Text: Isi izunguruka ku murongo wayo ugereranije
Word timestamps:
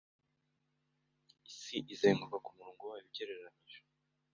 Isi 1.49 1.77
izunguruka 1.93 2.37
ku 2.43 2.49
murongo 2.57 2.81
wayo 2.89 3.05
ugereranije 3.09 3.79